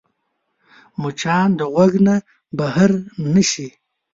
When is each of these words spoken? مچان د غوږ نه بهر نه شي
مچان 1.01 1.49
د 1.59 1.61
غوږ 1.73 1.93
نه 2.07 2.15
بهر 2.57 2.91
نه 3.33 3.41
شي 3.51 3.67